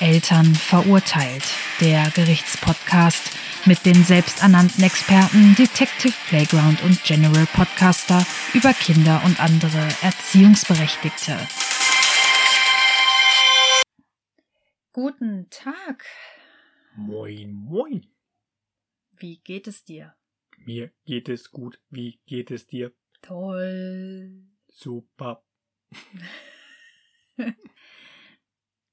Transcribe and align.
Eltern 0.00 0.54
verurteilt, 0.54 1.44
der 1.80 2.10
Gerichtspodcast 2.10 3.36
mit 3.66 3.84
den 3.84 4.02
selbsternannten 4.02 4.82
Experten 4.82 5.54
Detective 5.54 6.14
Playground 6.28 6.82
und 6.82 7.04
General 7.04 7.46
Podcaster 7.46 8.26
über 8.54 8.72
Kinder 8.72 9.22
und 9.24 9.40
andere 9.40 9.88
Erziehungsberechtigte. 10.02 11.36
Guten 14.92 15.48
Tag. 15.50 16.06
Moin, 16.96 17.52
moin. 17.52 18.06
Wie 19.12 19.38
geht 19.38 19.66
es 19.66 19.84
dir? 19.84 20.14
Mir 20.58 20.90
geht 21.04 21.28
es 21.28 21.50
gut. 21.50 21.80
Wie 21.90 22.20
geht 22.26 22.50
es 22.50 22.66
dir? 22.66 22.92
Toll. 23.22 24.46
Super. 24.68 25.44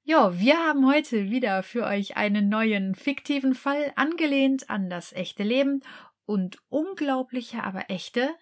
Ja, 0.10 0.40
wir 0.40 0.58
haben 0.58 0.88
heute 0.88 1.30
wieder 1.30 1.64
für 1.64 1.84
euch 1.84 2.16
einen 2.16 2.48
neuen 2.48 2.96
fiktiven 2.96 3.54
Fall 3.54 3.92
angelehnt 3.98 4.70
an 4.70 4.90
das 4.90 5.12
echte 5.12 5.44
Leben 5.44 5.82
und 6.26 6.60
unglaubliche, 6.70 7.62
aber 7.62 7.90
echte 7.90 8.34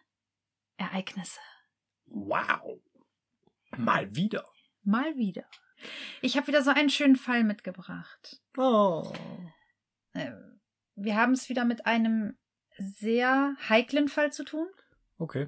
Ereignisse. 0.77 1.39
Wow. 2.05 2.79
Mal 3.77 4.15
wieder. 4.15 4.45
Mal 4.83 5.17
wieder. 5.17 5.45
Ich 6.21 6.37
habe 6.37 6.45
wieder 6.45 6.61
so 6.61 6.69
einen 6.69 6.91
schönen 6.91 7.15
Fall 7.15 7.43
mitgebracht. 7.43 8.43
Oh. 8.57 9.11
Ähm, 10.13 10.61
Wir 10.93 11.15
haben 11.15 11.33
es 11.33 11.49
wieder 11.49 11.65
mit 11.65 11.87
einem 11.87 12.37
sehr 12.77 13.55
heiklen 13.67 14.07
Fall 14.07 14.31
zu 14.31 14.43
tun. 14.43 14.67
Okay. 15.17 15.47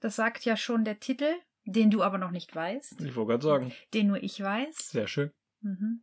Das 0.00 0.16
sagt 0.16 0.44
ja 0.44 0.56
schon 0.56 0.84
der 0.84 0.98
Titel, 0.98 1.32
den 1.66 1.92
du 1.92 2.02
aber 2.02 2.18
noch 2.18 2.32
nicht 2.32 2.52
weißt, 2.52 3.00
Ich 3.00 3.14
wollte 3.14 3.30
gerade 3.30 3.44
sagen. 3.44 3.72
den 3.94 4.08
nur 4.08 4.20
ich 4.20 4.40
weiß. 4.42 4.90
Sehr 4.90 5.06
schön. 5.06 5.30
Mhm. 5.62 6.02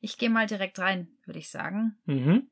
Ich 0.00 0.18
gehe 0.18 0.30
mal 0.30 0.46
direkt 0.46 0.78
rein, 0.78 1.08
würde 1.24 1.38
ich 1.38 1.50
sagen. 1.50 1.96
Mhm. 2.06 2.50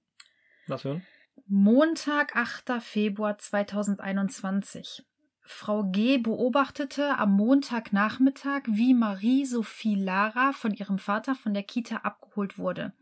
Was 0.66 0.84
hören? 0.84 1.06
Montag, 1.46 2.36
8. 2.36 2.80
Februar 2.80 3.38
2021. 3.38 5.04
Frau 5.42 5.82
G. 5.82 6.18
beobachtete 6.18 7.18
am 7.18 7.32
Montagnachmittag, 7.32 8.62
wie 8.66 8.94
Marie-Sophie 8.94 9.96
Lara 9.96 10.52
von 10.52 10.72
ihrem 10.72 10.98
Vater 10.98 11.34
von 11.34 11.54
der 11.54 11.64
Kita 11.64 11.96
abgeholt 11.96 12.56
wurde. 12.56 12.92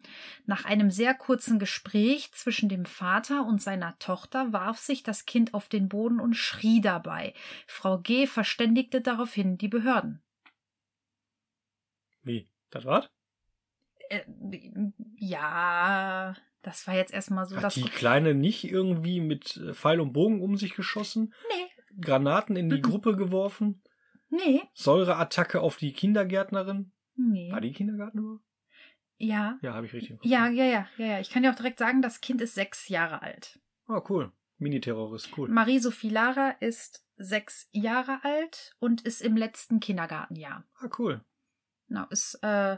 Nach 0.46 0.64
einem 0.64 0.90
sehr 0.90 1.12
kurzen 1.12 1.58
Gespräch 1.58 2.32
zwischen 2.32 2.70
dem 2.70 2.86
Vater 2.86 3.44
und 3.44 3.60
seiner 3.60 3.98
Tochter 3.98 4.50
warf 4.52 4.78
sich 4.78 5.02
das 5.02 5.26
Kind 5.26 5.52
auf 5.52 5.68
den 5.68 5.90
Boden 5.90 6.20
und 6.20 6.34
schrie 6.34 6.80
dabei. 6.80 7.34
Frau 7.66 7.98
G. 7.98 8.26
verständigte 8.26 9.02
daraufhin 9.02 9.58
die 9.58 9.68
Behörden. 9.68 10.22
Wie? 12.22 12.48
Das 12.70 12.86
war's? 12.86 13.10
Äh, 14.10 14.22
ja, 15.16 16.34
das 16.62 16.86
war 16.86 16.94
jetzt 16.94 17.12
erstmal 17.12 17.46
so 17.46 17.56
Hat 17.56 17.76
die 17.76 17.82
Kleine 17.82 18.34
nicht 18.34 18.64
irgendwie 18.64 19.20
mit 19.20 19.56
äh, 19.56 19.74
Pfeil 19.74 20.00
und 20.00 20.12
Bogen 20.12 20.42
um 20.42 20.56
sich 20.56 20.74
geschossen? 20.74 21.34
Nee, 21.48 22.00
Granaten 22.00 22.56
in 22.56 22.68
die 22.68 22.76
Mhm. 22.78 22.82
Gruppe 22.82 23.16
geworfen? 23.16 23.82
nee, 24.30 24.62
Säureattacke 24.74 25.60
auf 25.60 25.76
die 25.76 25.92
Kindergärtnerin? 25.92 26.92
nee. 27.16 27.50
War 27.50 27.60
die 27.60 27.72
Kindergärtnerin? 27.72 28.40
Ja, 29.16 29.58
Ja, 29.62 29.74
habe 29.74 29.86
ich 29.86 29.92
richtig. 29.94 30.18
Ja, 30.22 30.46
ja, 30.48 30.64
ja, 30.64 30.88
ja, 30.96 31.06
ja. 31.06 31.20
Ich 31.20 31.30
kann 31.30 31.42
dir 31.42 31.50
auch 31.50 31.56
direkt 31.56 31.78
sagen, 31.78 32.02
das 32.02 32.20
Kind 32.20 32.40
ist 32.40 32.54
sechs 32.54 32.88
Jahre 32.88 33.22
alt. 33.22 33.58
Ah, 33.86 34.02
cool. 34.08 34.30
Mini-Terrorist, 34.58 35.30
cool. 35.36 35.48
Marie-Sophie 35.48 36.10
Lara 36.10 36.50
ist 36.60 37.04
sechs 37.16 37.68
Jahre 37.72 38.20
alt 38.22 38.76
und 38.80 39.00
ist 39.02 39.22
im 39.22 39.36
letzten 39.36 39.80
Kindergartenjahr. 39.80 40.64
Ah, 40.78 40.88
cool. 40.98 41.24
Genau, 41.88 42.04
ist 42.10 42.38
äh, 42.42 42.76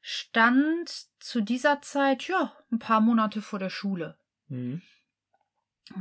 stand 0.00 1.06
zu 1.18 1.40
dieser 1.40 1.82
Zeit, 1.82 2.26
ja, 2.28 2.52
ein 2.70 2.78
paar 2.78 3.00
Monate 3.00 3.42
vor 3.42 3.58
der 3.58 3.70
Schule. 3.70 4.18
Mhm. 4.48 4.82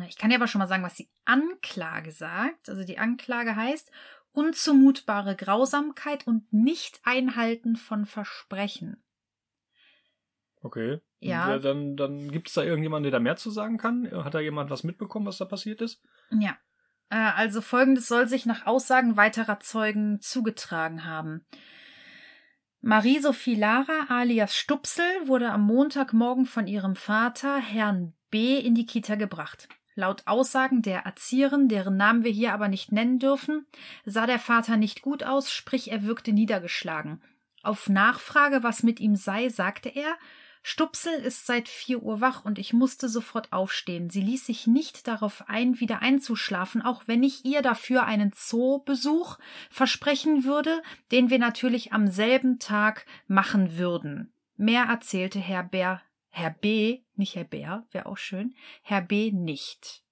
Ich 0.07 0.17
kann 0.17 0.29
dir 0.29 0.35
aber 0.35 0.47
schon 0.47 0.59
mal 0.59 0.67
sagen, 0.67 0.83
was 0.83 0.95
die 0.95 1.09
Anklage 1.25 2.11
sagt. 2.11 2.69
Also 2.69 2.83
die 2.83 2.99
Anklage 2.99 3.55
heißt 3.55 3.91
unzumutbare 4.31 5.35
Grausamkeit 5.35 6.27
und 6.27 6.51
Nicht-Einhalten 6.53 7.75
von 7.75 8.05
Versprechen. 8.05 9.03
Okay. 10.61 10.99
Ja. 11.19 11.55
Äh, 11.55 11.59
Dann, 11.59 11.97
dann 11.97 12.31
gibt 12.31 12.49
es 12.49 12.53
da 12.53 12.63
irgendjemanden, 12.63 13.03
der 13.11 13.19
da 13.19 13.23
mehr 13.23 13.37
zu 13.37 13.49
sagen 13.49 13.77
kann? 13.77 14.09
Hat 14.23 14.33
da 14.33 14.39
jemand 14.39 14.69
was 14.69 14.83
mitbekommen, 14.83 15.25
was 15.25 15.37
da 15.37 15.45
passiert 15.45 15.81
ist? 15.81 16.01
Ja. 16.31 16.57
Äh, 17.09 17.31
Also 17.35 17.61
folgendes 17.61 18.07
soll 18.07 18.27
sich 18.27 18.45
nach 18.45 18.65
Aussagen 18.65 19.17
weiterer 19.17 19.59
Zeugen 19.59 20.21
zugetragen 20.21 21.05
haben. 21.05 21.45
Marie-Sophie 22.81 23.55
Lara 23.55 24.05
alias 24.07 24.55
Stupsel 24.55 25.03
wurde 25.25 25.51
am 25.51 25.63
Montagmorgen 25.63 26.45
von 26.45 26.65
ihrem 26.65 26.95
Vater, 26.95 27.57
Herrn 27.57 28.13
B., 28.29 28.57
in 28.57 28.73
die 28.73 28.85
Kita 28.85 29.15
gebracht. 29.15 29.67
Laut 29.95 30.23
Aussagen 30.27 30.81
der 30.81 31.01
Erzieherin, 31.01 31.67
deren 31.67 31.97
Namen 31.97 32.23
wir 32.23 32.31
hier 32.31 32.53
aber 32.53 32.69
nicht 32.69 32.93
nennen 32.93 33.19
dürfen, 33.19 33.65
sah 34.05 34.25
der 34.25 34.39
Vater 34.39 34.77
nicht 34.77 35.01
gut 35.01 35.23
aus, 35.23 35.51
sprich 35.51 35.91
er 35.91 36.03
wirkte 36.03 36.31
niedergeschlagen. 36.31 37.21
Auf 37.63 37.89
Nachfrage, 37.89 38.63
was 38.63 38.81
mit 38.81 39.01
ihm 39.01 39.17
sei, 39.17 39.49
sagte 39.49 39.89
er, 39.89 40.15
Stupsel 40.61 41.13
ist 41.13 41.45
seit 41.45 41.69
vier 41.69 42.03
Uhr 42.03 42.21
wach 42.21 42.43
und 42.43 42.59
ich 42.59 42.73
musste 42.73 43.07
sofort 43.07 43.51
aufstehen. 43.53 44.09
Sie 44.09 44.21
ließ 44.21 44.45
sich 44.45 44.67
nicht 44.67 45.07
darauf 45.07 45.47
ein, 45.47 45.79
wieder 45.79 46.01
einzuschlafen, 46.01 46.81
auch 46.81 47.03
wenn 47.07 47.23
ich 47.23 47.45
ihr 47.45 47.61
dafür 47.61 48.03
einen 48.05 48.33
Zoobesuch 48.33 49.37
versprechen 49.69 50.43
würde, 50.43 50.81
den 51.11 51.29
wir 51.29 51.39
natürlich 51.39 51.93
am 51.93 52.07
selben 52.07 52.59
Tag 52.59 53.05
machen 53.27 53.77
würden. 53.77 54.33
Mehr 54.57 54.83
erzählte 54.83 55.39
Herr 55.39 55.63
Bär, 55.63 56.01
Herr 56.29 56.51
B, 56.51 57.01
nicht 57.15 57.35
Herr 57.35 57.45
Bär, 57.45 57.87
wäre 57.91 58.05
auch 58.05 58.17
schön, 58.17 58.53
Herr 58.81 59.01
B 59.01 59.31
nicht. 59.31 60.03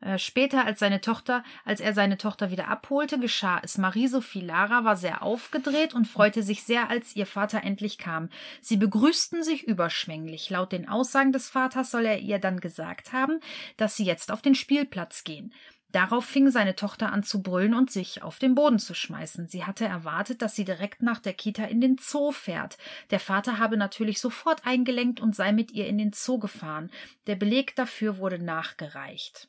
Äh, 0.00 0.18
Später, 0.18 0.64
als 0.64 0.78
seine 0.78 1.00
Tochter, 1.00 1.42
als 1.64 1.80
er 1.80 1.94
seine 1.94 2.18
Tochter 2.18 2.50
wieder 2.50 2.68
abholte, 2.68 3.18
geschah 3.18 3.60
es. 3.62 3.78
Marie-Sophie 3.78 4.40
Lara 4.40 4.84
war 4.84 4.96
sehr 4.96 5.22
aufgedreht 5.22 5.94
und 5.94 6.06
freute 6.06 6.42
sich 6.42 6.62
sehr, 6.62 6.90
als 6.90 7.16
ihr 7.16 7.26
Vater 7.26 7.64
endlich 7.64 7.98
kam. 7.98 8.28
Sie 8.60 8.76
begrüßten 8.76 9.42
sich 9.42 9.64
überschwänglich. 9.64 10.50
Laut 10.50 10.72
den 10.72 10.88
Aussagen 10.88 11.32
des 11.32 11.48
Vaters 11.48 11.90
soll 11.90 12.04
er 12.04 12.20
ihr 12.20 12.38
dann 12.38 12.60
gesagt 12.60 13.12
haben, 13.12 13.40
dass 13.76 13.96
sie 13.96 14.04
jetzt 14.04 14.30
auf 14.30 14.42
den 14.42 14.54
Spielplatz 14.54 15.24
gehen. 15.24 15.52
Darauf 15.90 16.26
fing 16.26 16.50
seine 16.50 16.76
Tochter 16.76 17.12
an 17.12 17.22
zu 17.22 17.42
brüllen 17.42 17.72
und 17.72 17.90
sich 17.90 18.22
auf 18.22 18.38
den 18.38 18.54
Boden 18.54 18.78
zu 18.78 18.92
schmeißen. 18.92 19.48
Sie 19.48 19.64
hatte 19.64 19.86
erwartet, 19.86 20.42
dass 20.42 20.54
sie 20.54 20.66
direkt 20.66 21.00
nach 21.00 21.18
der 21.18 21.32
Kita 21.32 21.64
in 21.64 21.80
den 21.80 21.96
Zoo 21.98 22.30
fährt. 22.30 22.76
Der 23.10 23.20
Vater 23.20 23.58
habe 23.58 23.78
natürlich 23.78 24.20
sofort 24.20 24.66
eingelenkt 24.66 25.18
und 25.20 25.34
sei 25.34 25.52
mit 25.52 25.72
ihr 25.72 25.86
in 25.86 25.96
den 25.96 26.12
Zoo 26.12 26.38
gefahren. 26.38 26.90
Der 27.26 27.36
Beleg 27.36 27.74
dafür 27.74 28.18
wurde 28.18 28.38
nachgereicht. 28.38 29.48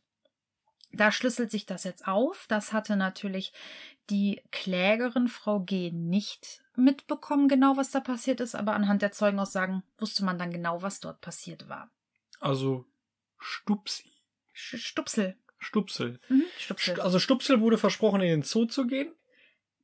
Da 0.91 1.11
schlüsselt 1.11 1.51
sich 1.51 1.66
das 1.66 1.83
jetzt 1.83 2.07
auf. 2.07 2.45
Das 2.50 2.73
hatte 2.73 2.95
natürlich 2.95 3.53
die 4.09 4.41
Klägerin 4.51 5.27
Frau 5.27 5.59
G. 5.59 5.91
nicht 5.91 6.63
mitbekommen, 6.75 7.47
genau 7.47 7.77
was 7.77 7.91
da 7.91 8.00
passiert 8.00 8.39
ist, 8.41 8.55
aber 8.55 8.73
anhand 8.73 9.01
der 9.01 9.11
Zeugenaussagen 9.11 9.83
wusste 9.97 10.23
man 10.25 10.39
dann 10.39 10.51
genau, 10.51 10.81
was 10.81 10.99
dort 10.99 11.22
passiert 11.22 11.69
war. 11.69 11.91
Also 12.39 12.85
Stupsi. 13.38 14.11
Stupsel. 14.53 15.38
Stupsel. 15.59 16.19
Mhm, 16.29 16.44
Stupsel. 16.57 16.95
St- 16.95 16.99
Also 17.01 17.19
Stupsel 17.19 17.59
wurde 17.61 17.78
versprochen, 17.78 18.22
in 18.22 18.29
den 18.29 18.44
Zoo 18.44 18.66
zu 18.66 18.88
gehen? 18.88 19.13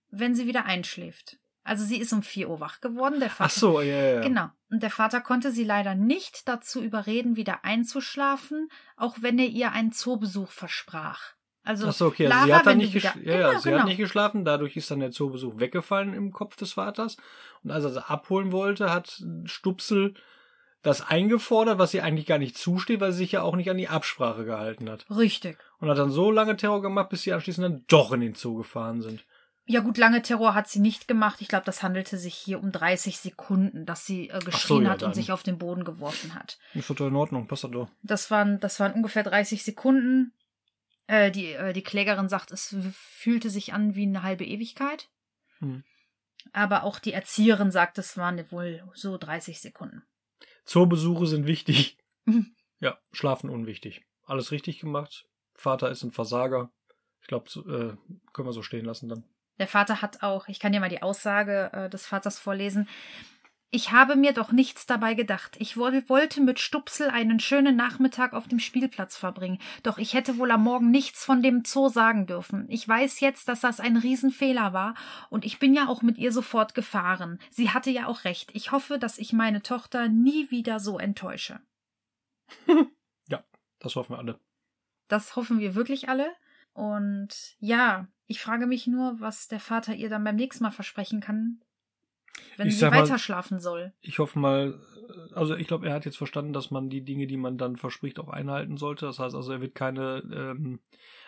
Wenn 0.10 0.34
sie 0.36 0.48
wieder 0.48 0.66
einschläft. 0.66 1.38
Also 1.66 1.84
sie 1.84 1.98
ist 1.98 2.14
um 2.14 2.24
4 2.24 2.50
Uhr 2.50 2.60
wach 2.62 2.80
geworden. 2.80 3.20
Der 3.20 3.30
Vater, 3.30 3.50
Ach 3.54 3.60
so, 3.60 3.82
ja, 3.82 4.14
ja. 4.16 4.22
Genau. 4.22 4.48
Und 4.70 4.82
der 4.84 4.92
Vater 4.92 5.20
konnte 5.20 5.52
sie 5.52 5.64
leider 5.64 5.96
nicht 5.96 6.48
dazu 6.48 6.82
überreden, 6.82 7.36
wieder 7.36 7.66
einzuschlafen, 7.66 8.70
auch 8.96 9.18
wenn 9.20 9.38
er 9.40 9.48
ihr 9.48 9.72
einen 9.74 9.92
Zoobesuch 9.92 10.52
versprach. 10.52 11.34
Also, 11.64 11.88
Ach 11.88 11.94
so, 11.94 12.06
okay. 12.06 12.28
Also 12.28 12.36
Lara, 12.38 12.46
sie 12.46 12.54
hat 12.54 12.66
dann 12.68 12.78
nicht, 12.78 12.94
wieder- 12.94 13.16
ja, 13.24 13.32
ja, 13.40 13.48
Genau, 13.50 13.60
sie 13.60 13.70
genau. 13.70 13.82
hat 13.82 13.88
nicht 13.88 13.98
geschlafen, 13.98 14.46
dadurch 14.46 14.78
ist 14.78 14.92
dann 14.92 15.00
der 15.00 15.10
Zoobesuch 15.12 15.60
weggefallen 15.60 16.14
im 16.14 16.32
Kopf 16.32 16.56
des 16.56 16.74
Vaters. 16.74 17.18
Und 17.64 17.72
als 17.72 17.84
er 17.84 17.90
sie 17.92 18.08
abholen 18.10 18.52
wollte, 18.52 18.94
hat 18.94 19.24
Stupsel 19.46 20.14
das 20.84 21.02
eingefordert, 21.02 21.80
was 21.80 21.96
ihr 21.96 22.04
eigentlich 22.04 22.28
gar 22.28 22.38
nicht 22.38 22.56
zusteht, 22.56 23.00
weil 23.02 23.12
sie 23.12 23.18
sich 23.20 23.32
ja 23.32 23.42
auch 23.42 23.56
nicht 23.56 23.72
an 23.72 23.78
die 23.78 23.88
Absprache 23.90 24.46
gehalten 24.46 24.88
hat. 24.88 25.08
Richtig. 25.10 25.58
Und 25.80 25.90
hat 25.90 25.98
dann 25.98 26.12
so 26.12 26.30
lange 26.30 26.56
Terror 26.58 26.84
gemacht, 26.84 27.10
bis 27.10 27.24
sie 27.24 27.34
anschließend 27.34 27.64
dann 27.66 27.84
doch 27.88 28.12
in 28.12 28.20
den 28.22 28.36
Zoo 28.36 28.56
gefahren 28.58 29.02
sind. 29.02 29.26
Ja 29.68 29.80
gut, 29.80 29.98
lange 29.98 30.22
Terror 30.22 30.54
hat 30.54 30.68
sie 30.68 30.80
nicht 30.80 31.08
gemacht. 31.08 31.42
Ich 31.42 31.48
glaube, 31.48 31.66
das 31.66 31.82
handelte 31.82 32.20
sich 32.20 32.36
hier 32.36 32.60
um 32.60 32.72
30 32.72 33.18
Sekunden, 33.18 33.86
dass 33.88 34.06
sie 34.06 34.30
äh, 34.30 34.40
geschrien 34.40 34.84
ja, 34.84 34.92
hat 34.92 35.02
und 35.02 35.16
sich 35.16 35.32
auf 35.32 35.42
den 35.42 35.58
Boden 35.58 35.84
geworfen 35.84 36.36
hat. 36.36 36.60
Ist 36.76 36.90
doch 36.90 37.00
in 37.00 37.16
Ordnung, 37.16 37.48
passt 37.48 37.64
doch 37.64 37.72
doch. 37.72 37.90
Das 38.04 38.30
waren, 38.30 38.60
das 38.60 38.80
waren 38.80 38.94
ungefähr 38.94 39.24
30 39.24 39.64
Sekunden. 39.64 40.34
Äh, 41.08 41.32
die, 41.32 41.54
äh, 41.54 41.74
die 41.74 41.82
Klägerin 41.82 42.30
sagt, 42.30 42.52
es 42.52 42.76
fühlte 42.94 43.50
sich 43.50 43.74
an 43.74 43.96
wie 43.96 44.04
eine 44.04 44.22
halbe 44.22 44.46
Ewigkeit. 44.46 45.10
Hm. 45.60 45.84
Aber 46.54 46.84
auch 46.84 47.00
die 47.00 47.14
Erzieherin 47.14 47.72
sagt, 47.72 47.98
es 47.98 48.18
waren 48.18 48.52
wohl 48.52 48.84
so 48.94 49.18
30 49.18 49.62
Sekunden. 49.62 50.04
Zoobesuche 50.66 51.26
sind 51.26 51.48
wichtig. 51.48 51.98
Mhm. 52.26 52.56
Ja, 52.80 53.00
schlafen 53.12 53.50
unwichtig. 53.50 54.04
Alles 54.26 54.52
richtig 54.52 54.80
gemacht. 54.80 55.28
Vater 55.56 55.90
ist 55.90 56.04
ein 56.04 56.12
Versager. 56.12 56.72
Ich 57.22 57.28
glaube, 57.28 57.50
äh, 57.50 58.14
können 58.34 58.48
wir 58.48 58.54
so 58.54 58.62
stehen 58.62 58.86
lassen 58.86 59.10
dann. 59.10 59.24
Der 59.60 59.68
Vater 59.68 60.02
hat 60.02 60.24
auch, 60.24 60.48
ich 60.48 60.60
kann 60.60 60.72
dir 60.72 60.80
mal 60.80 60.90
die 60.90 61.02
Aussage 61.02 61.70
äh, 61.74 61.90
des 61.90 62.06
Vaters 62.06 62.40
vorlesen. 62.40 62.88
Ich 63.76 63.92
habe 63.92 64.16
mir 64.16 64.32
doch 64.32 64.54
nichts 64.54 64.86
dabei 64.86 65.16
gedacht. 65.16 65.58
Ich 65.60 65.76
wollte 65.76 66.40
mit 66.40 66.60
Stupsel 66.60 67.10
einen 67.10 67.42
schönen 67.42 67.76
Nachmittag 67.76 68.32
auf 68.32 68.48
dem 68.48 68.60
Spielplatz 68.60 69.18
verbringen. 69.18 69.60
Doch 69.84 69.98
ich 69.98 70.14
hätte 70.14 70.38
wohl 70.38 70.52
am 70.52 70.64
Morgen 70.64 70.92
nichts 70.92 71.26
von 71.26 71.42
dem 71.42 71.66
Zoo 71.66 71.90
sagen 71.90 72.26
dürfen. 72.26 72.68
Ich 72.70 72.88
weiß 72.88 73.20
jetzt, 73.20 73.50
dass 73.50 73.60
das 73.60 73.82
ein 73.82 73.98
Riesenfehler 73.98 74.72
war. 74.72 74.94
Und 75.30 75.44
ich 75.44 75.60
bin 75.60 75.74
ja 75.74 75.90
auch 75.90 76.02
mit 76.02 76.18
ihr 76.18 76.32
sofort 76.32 76.74
gefahren. 76.74 77.38
Sie 77.50 77.72
hatte 77.72 77.90
ja 77.90 78.08
auch 78.08 78.24
recht. 78.24 78.52
Ich 78.54 78.72
hoffe, 78.72 78.98
dass 78.98 79.18
ich 79.18 79.34
meine 79.34 79.62
Tochter 79.62 80.08
nie 80.08 80.50
wieder 80.52 80.80
so 80.80 80.98
enttäusche. 80.98 81.60
ja, 83.28 83.44
das 83.80 83.96
hoffen 83.98 84.14
wir 84.14 84.20
alle. 84.20 84.40
Das 85.10 85.36
hoffen 85.36 85.60
wir 85.60 85.76
wirklich 85.76 86.08
alle. 86.08 86.34
Und 86.72 87.58
ja, 87.60 88.08
ich 88.28 88.42
frage 88.42 88.68
mich 88.68 88.88
nur, 88.88 89.20
was 89.20 89.48
der 89.48 89.60
Vater 89.60 89.94
ihr 89.96 90.10
dann 90.10 90.24
beim 90.24 90.36
nächsten 90.36 90.64
Mal 90.64 90.72
versprechen 90.72 91.20
kann, 91.22 91.62
wenn 92.58 92.68
Ich 92.68 92.80
sie 92.80 92.86
mal- 92.86 93.02
weiter 93.04 93.18
schlafen 93.20 93.60
soll. 93.60 93.94
Ich 94.02 94.20
hoffe 94.20 94.40
mal, 94.40 94.80
äh, 95.32 95.34
also 95.36 95.56
ich 95.56 95.68
glaube, 95.68 95.88
er 95.88 95.94
hat 95.94 96.06
jetzt 96.06 96.18
verstanden, 96.18 96.54
dass 96.54 96.72
man 96.72 96.90
die 96.90 97.02
Dinge, 97.02 97.28
die 97.28 97.38
man 97.38 97.58
dann 97.58 97.76
verspricht, 97.78 98.20
auch 98.20 98.30
einhalten 98.30 98.78
sollte. 98.78 99.06
Das 99.06 99.20
heißt 99.20 99.36
also, 99.36 99.52
er 99.54 99.62
wird 99.62 99.76
keine 99.76 100.24
ähm, 100.34 100.80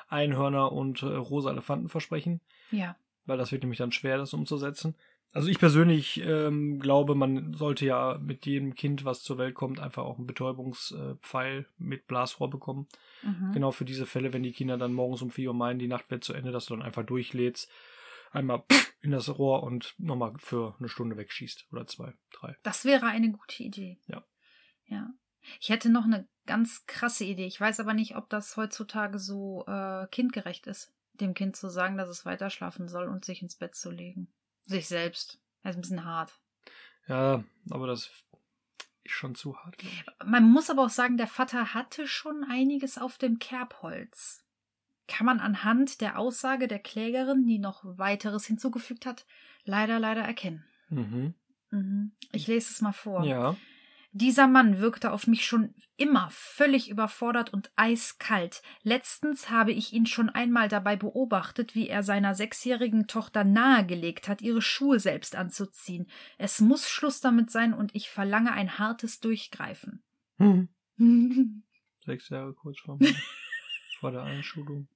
Einhörner 0.08 0.72
und 0.72 1.02
äh, 1.04 1.06
rosa 1.08 1.52
Elefanten 1.52 1.90
versprechen, 1.90 2.42
Ja. 2.72 2.96
weil 3.26 3.38
das 3.38 3.52
wird 3.52 3.64
nämlich 3.64 3.78
dann 3.80 3.92
schwer, 3.92 4.18
das 4.18 4.34
umzusetzen. 4.34 4.96
Also 5.34 5.50
ich 5.50 5.60
persönlich 5.60 6.22
ähm, 6.22 6.80
glaube, 6.80 7.14
man 7.14 7.54
sollte 7.54 7.86
ja 7.86 8.18
mit 8.22 8.46
jedem 8.46 8.74
Kind, 8.76 9.06
was 9.06 9.22
zur 9.22 9.38
Welt 9.38 9.56
kommt, 9.56 9.80
einfach 9.80 10.04
auch 10.04 10.18
einen 10.18 10.26
Betäubungspfeil 10.26 11.68
mit 11.78 12.08
Blasrohr 12.08 12.50
bekommen. 12.50 12.88
Mhm. 13.24 13.52
Genau 13.54 13.72
für 13.72 13.86
diese 13.86 14.06
Fälle, 14.06 14.34
wenn 14.34 14.44
die 14.44 14.54
Kinder 14.54 14.78
dann 14.78 14.94
morgens 14.94 15.22
um 15.22 15.30
4 15.30 15.50
Uhr 15.50 15.54
meinen, 15.54 15.80
die 15.80 15.88
Nacht 15.88 16.10
wird 16.10 16.24
zu 16.24 16.34
Ende, 16.34 16.52
dass 16.52 16.68
du 16.68 16.76
dann 16.76 16.86
einfach 16.86 17.06
durchlädst, 17.06 17.70
einmal 18.32 18.64
in 19.02 19.12
das 19.12 19.38
Rohr 19.38 19.64
und 19.64 19.96
nochmal 19.98 20.34
für 20.38 20.76
eine 20.80 20.90
Stunde 20.90 21.18
wegschießt. 21.18 21.68
Oder 21.72 21.86
zwei, 21.88 22.14
drei. 22.32 22.56
Das 22.64 22.86
wäre 22.86 23.06
eine 23.08 23.32
gute 23.32 23.64
Idee. 23.64 24.00
Ja. 24.08 24.24
Ja. 24.86 25.10
Ich 25.60 25.70
hätte 25.70 25.90
noch 25.90 26.06
eine 26.06 26.28
ganz 26.46 26.86
krasse 26.88 27.26
Idee. 27.26 27.46
Ich 27.46 27.60
weiß 27.60 27.80
aber 27.80 27.94
nicht, 27.94 28.16
ob 28.16 28.30
das 28.30 28.58
heutzutage 28.58 29.20
so 29.20 29.66
äh, 29.68 30.08
kindgerecht 30.08 30.68
ist, 30.68 30.94
dem 31.14 31.34
Kind 31.34 31.56
zu 31.56 31.70
sagen, 31.70 31.98
dass 31.98 32.10
es 32.10 32.26
weiter 32.26 32.50
schlafen 32.50 32.88
soll 32.88 33.08
und 33.08 33.24
sich 33.24 33.42
ins 33.42 33.56
Bett 33.56 33.76
zu 33.76 33.92
legen. 33.92 34.34
Sich 34.68 34.88
selbst. 34.88 35.40
Das 35.64 35.72
ist 35.72 35.78
ein 35.78 35.82
bisschen 35.82 36.06
hart. 36.06 36.40
Ja, 37.08 37.44
aber 37.70 37.88
das 37.88 38.04
ist 38.04 38.26
schon 39.06 39.34
zu 39.34 39.58
hart. 39.58 39.78
Man 40.26 40.50
muss 40.50 40.70
aber 40.70 40.84
auch 40.86 40.90
sagen, 40.90 41.18
der 41.18 41.28
Vater 41.28 41.74
hatte 41.74 42.08
schon 42.08 42.46
einiges 42.50 42.98
auf 42.98 43.18
dem 43.18 43.40
Kerbholz. 43.40 44.44
Kann 45.08 45.26
man 45.26 45.40
anhand 45.40 46.02
der 46.02 46.20
Aussage 46.20 46.68
der 46.68 46.80
Klägerin, 46.80 47.46
die 47.46 47.60
noch 47.60 47.82
weiteres 47.86 48.46
hinzugefügt 48.46 49.06
hat, 49.06 49.26
leider, 49.64 50.00
leider 50.00 50.22
erkennen. 50.22 50.66
Mhm. 50.90 51.34
Mhm. 51.72 52.12
Ich 52.34 52.48
lese 52.48 52.72
es 52.72 52.82
mal 52.82 52.92
vor. 52.92 53.24
Ja. 53.24 53.56
Dieser 54.18 54.48
Mann 54.48 54.80
wirkte 54.80 55.12
auf 55.12 55.28
mich 55.28 55.46
schon 55.46 55.76
immer 55.96 56.30
völlig 56.32 56.90
überfordert 56.90 57.54
und 57.54 57.72
eiskalt. 57.76 58.64
Letztens 58.82 59.52
habe 59.52 59.72
ich 59.72 59.94
ihn 59.94 60.08
schon 60.08 60.30
einmal 60.30 60.70
dabei 60.70 60.96
beobachtet, 60.96 61.76
wie 61.76 61.88
er 61.88 62.02
seiner 62.02 62.34
sechsjährigen 62.34 63.06
Tochter 63.06 63.44
nahegelegt 63.44 64.28
hat, 64.28 64.42
ihre 64.42 64.64
Schuhe 64.64 65.00
selbst 65.00 65.36
anzuziehen. 65.36 66.10
Es 66.40 66.60
muss 66.62 66.90
Schluss 66.90 67.20
damit 67.20 67.52
sein 67.52 67.76
und 67.76 67.94
ich 67.94 68.10
verlange 68.10 68.54
ein 68.54 68.80
hartes 68.80 69.20
Durchgreifen. 69.20 70.04
Sechs 72.06 72.30
Jahre 72.30 72.56
kurz 72.56 72.80
vor, 72.80 72.98
vor 74.00 74.12
der 74.12 74.24
Einschulung. 74.24 74.88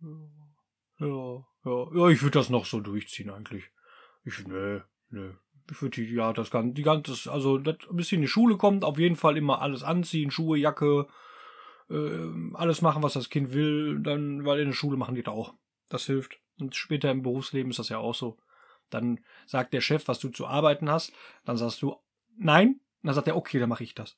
Ja, 0.00 1.06
ja, 1.06 1.46
ja, 1.64 1.86
ja 1.94 2.08
ich 2.08 2.20
würde 2.20 2.38
das 2.38 2.50
noch 2.50 2.66
so 2.66 2.80
durchziehen 2.80 3.30
eigentlich. 3.30 3.70
Ich, 4.24 4.44
nee, 4.44 4.80
nee. 5.10 5.34
Würde 5.68 6.02
die, 6.02 6.14
ja, 6.14 6.32
das 6.32 6.50
kann, 6.50 6.74
die 6.74 6.82
ganze, 6.82 7.30
also, 7.30 7.58
das, 7.58 7.76
bis 7.90 8.08
sie 8.08 8.16
in 8.16 8.22
die 8.22 8.28
Schule 8.28 8.56
kommt, 8.56 8.84
auf 8.84 8.98
jeden 8.98 9.16
Fall 9.16 9.36
immer 9.36 9.60
alles 9.62 9.82
anziehen, 9.82 10.30
Schuhe, 10.30 10.58
Jacke, 10.58 11.08
äh, 11.90 12.28
alles 12.54 12.82
machen, 12.82 13.02
was 13.02 13.14
das 13.14 13.30
Kind 13.30 13.52
will, 13.52 14.00
dann, 14.00 14.44
weil 14.44 14.60
in 14.60 14.66
der 14.66 14.74
Schule 14.74 14.96
machen 14.96 15.14
die 15.14 15.22
das 15.22 15.34
auch. 15.34 15.54
Das 15.88 16.04
hilft. 16.06 16.38
Und 16.58 16.74
später 16.74 17.10
im 17.10 17.22
Berufsleben 17.22 17.70
ist 17.70 17.78
das 17.78 17.88
ja 17.88 17.98
auch 17.98 18.14
so. 18.14 18.38
Dann 18.90 19.20
sagt 19.46 19.72
der 19.72 19.80
Chef, 19.80 20.06
was 20.08 20.18
du 20.20 20.28
zu 20.28 20.46
arbeiten 20.46 20.88
hast, 20.90 21.12
dann 21.44 21.56
sagst 21.56 21.82
du, 21.82 21.96
nein, 22.36 22.80
dann 23.02 23.14
sagt 23.14 23.26
er, 23.28 23.36
okay, 23.36 23.58
dann 23.58 23.68
mache 23.68 23.84
ich 23.84 23.94
das. 23.94 24.16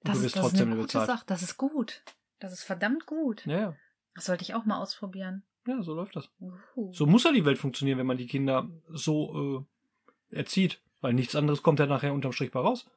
Und 0.00 0.08
Das, 0.08 0.18
du 0.18 0.18
ist, 0.18 0.24
wirst 0.24 0.36
das 0.36 0.44
ist 0.44 0.50
trotzdem 0.50 0.66
eine 0.68 0.76
nicht 0.76 0.82
gute 0.82 0.98
bezahlt. 0.98 1.06
Sache. 1.06 1.24
Das 1.26 1.42
ist 1.42 1.56
gut. 1.56 2.02
Das 2.38 2.52
ist 2.52 2.62
verdammt 2.62 3.06
gut. 3.06 3.44
Ja, 3.46 3.58
ja. 3.58 3.76
Das 4.14 4.26
sollte 4.26 4.42
ich 4.42 4.54
auch 4.54 4.64
mal 4.64 4.80
ausprobieren. 4.80 5.42
Ja, 5.66 5.82
so 5.82 5.94
läuft 5.94 6.14
das. 6.16 6.30
Uhu. 6.38 6.92
So 6.92 7.06
muss 7.06 7.24
ja 7.24 7.32
die 7.32 7.44
Welt 7.44 7.58
funktionieren, 7.58 7.98
wenn 7.98 8.06
man 8.06 8.18
die 8.18 8.26
Kinder 8.26 8.68
so 8.88 9.66
erzieht. 10.30 10.80
Weil 11.00 11.14
nichts 11.14 11.36
anderes 11.36 11.62
kommt 11.62 11.78
ja 11.78 11.86
nachher 11.86 12.14
unterm 12.14 12.32
Strich 12.32 12.50
bei 12.50 12.60
raus. 12.60 12.88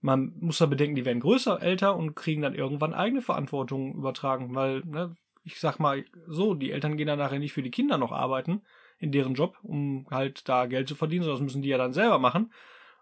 Man 0.00 0.34
muss 0.40 0.58
ja 0.58 0.66
bedenken, 0.66 0.96
die 0.96 1.04
werden 1.04 1.20
größer, 1.20 1.62
älter 1.62 1.96
und 1.96 2.14
kriegen 2.14 2.42
dann 2.42 2.54
irgendwann 2.54 2.94
eigene 2.94 3.22
Verantwortung 3.22 3.94
übertragen. 3.94 4.54
Weil, 4.54 4.80
ne, 4.80 5.14
ich 5.42 5.60
sag 5.60 5.78
mal 5.78 6.04
so, 6.26 6.54
die 6.54 6.72
Eltern 6.72 6.96
gehen 6.96 7.06
dann 7.06 7.18
nachher 7.18 7.38
nicht 7.38 7.52
für 7.52 7.62
die 7.62 7.70
Kinder 7.70 7.98
noch 7.98 8.12
arbeiten 8.12 8.62
in 8.98 9.12
deren 9.12 9.34
Job, 9.34 9.58
um 9.62 10.06
halt 10.10 10.48
da 10.48 10.66
Geld 10.66 10.88
zu 10.88 10.94
verdienen, 10.94 11.24
sondern 11.24 11.40
das 11.40 11.44
müssen 11.44 11.62
die 11.62 11.68
ja 11.68 11.78
dann 11.78 11.92
selber 11.92 12.18
machen. 12.18 12.52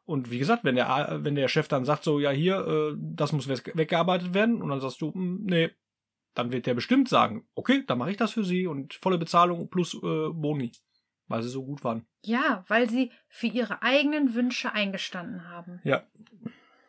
Und 0.04 0.30
wie 0.30 0.38
gesagt, 0.38 0.64
wenn 0.64 0.74
der, 0.74 1.20
wenn 1.22 1.36
der 1.36 1.48
Chef 1.48 1.68
dann 1.68 1.84
sagt, 1.84 2.02
so, 2.02 2.18
ja, 2.18 2.30
hier, 2.30 2.66
äh, 2.66 2.96
das 2.98 3.32
muss 3.32 3.46
weg- 3.46 3.72
weggearbeitet 3.74 4.34
werden, 4.34 4.60
und 4.60 4.68
dann 4.70 4.80
sagst 4.80 5.00
du, 5.00 5.14
hm, 5.14 5.44
nee, 5.44 5.70
dann 6.34 6.50
wird 6.50 6.66
der 6.66 6.74
bestimmt 6.74 7.08
sagen, 7.08 7.46
okay, 7.54 7.84
dann 7.86 7.98
mache 7.98 8.10
ich 8.10 8.16
das 8.16 8.32
für 8.32 8.42
sie 8.42 8.66
und 8.66 8.94
volle 8.94 9.18
Bezahlung 9.18 9.68
plus 9.68 9.94
äh, 9.94 10.28
Boni, 10.30 10.72
weil 11.32 11.42
sie 11.42 11.48
so 11.48 11.64
gut 11.64 11.82
waren. 11.82 12.06
Ja, 12.24 12.64
weil 12.68 12.88
sie 12.88 13.10
für 13.28 13.48
ihre 13.48 13.82
eigenen 13.82 14.34
Wünsche 14.34 14.72
eingestanden 14.72 15.48
haben. 15.48 15.80
Ja. 15.82 16.04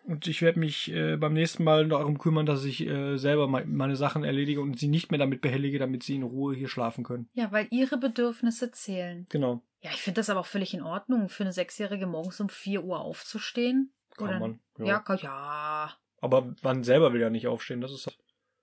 Und 0.06 0.28
ich 0.28 0.42
werde 0.42 0.60
mich 0.60 0.92
äh, 0.92 1.16
beim 1.16 1.34
nächsten 1.34 1.64
Mal 1.64 1.88
darum 1.88 2.18
kümmern, 2.20 2.46
dass 2.46 2.66
ich 2.66 2.82
äh, 2.86 3.16
selber 3.18 3.48
me- 3.48 3.66
meine 3.66 3.96
Sachen 3.96 4.26
erledige 4.26 4.60
und 4.60 4.78
sie 4.78 4.90
nicht 4.90 5.12
mehr 5.12 5.18
damit 5.18 5.40
behellige, 5.42 5.80
damit 5.80 6.04
sie 6.04 6.16
in 6.16 6.24
Ruhe 6.24 6.54
hier 6.56 6.68
schlafen 6.68 7.06
können. 7.06 7.30
Ja, 7.34 7.52
weil 7.54 7.68
ihre 7.72 7.98
Bedürfnisse 7.98 8.72
zählen. 8.72 9.26
Genau. 9.30 9.62
Ja, 9.80 9.92
ich 9.92 10.02
finde 10.02 10.20
das 10.20 10.30
aber 10.30 10.42
auch 10.42 10.46
völlig 10.46 10.74
in 10.74 10.82
Ordnung, 10.84 11.30
für 11.30 11.44
eine 11.44 11.54
Sechsjährige 11.54 12.06
morgens 12.06 12.40
um 12.42 12.50
4 12.50 12.84
Uhr 12.84 13.00
aufzustehen. 13.00 13.94
Kann 14.18 14.28
Oder- 14.28 14.40
man. 14.40 14.60
Ja. 14.78 14.86
Ja, 14.86 15.00
kann, 15.00 15.18
ja. 15.22 15.94
Aber 16.20 16.54
man 16.62 16.84
selber 16.84 17.14
will 17.14 17.22
ja 17.22 17.30
nicht 17.30 17.48
aufstehen, 17.48 17.80
das 17.82 17.92
ist 17.94 18.10